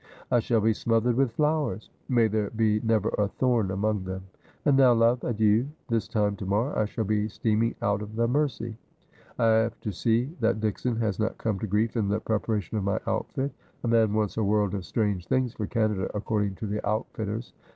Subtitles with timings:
[0.31, 4.23] 'I shall be smothered with flowers.'' May there be never a thorn among them!
[4.65, 5.67] And now, love, adieu.
[5.89, 8.75] This time to morrow I shall be steaming out of the Mersey.
[9.37, 12.83] I have to see that Dickson has not come to grief in the preparation of
[12.83, 13.51] my outfit.
[13.83, 17.53] A man wants a world of strange things for Canada, according to the outfitters.